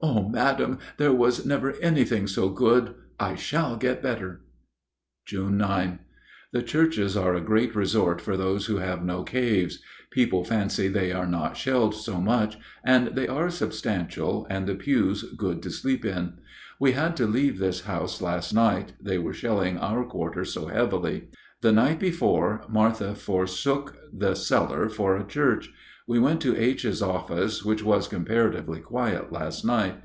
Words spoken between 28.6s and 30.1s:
quiet last night.